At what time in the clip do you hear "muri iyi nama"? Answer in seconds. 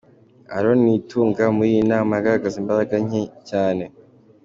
1.55-2.11